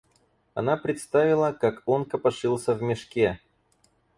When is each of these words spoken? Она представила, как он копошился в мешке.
Она 0.55 0.77
представила, 0.77 1.51
как 1.51 1.83
он 1.85 2.05
копошился 2.05 2.73
в 2.73 2.81
мешке. 2.81 3.39